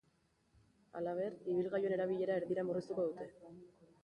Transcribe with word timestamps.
Halaber, 0.99 1.35
ibilgailuen 1.53 1.95
erabilera 1.99 2.39
erdira 2.43 2.65
murriztuko 2.71 3.07
dute. 3.11 3.31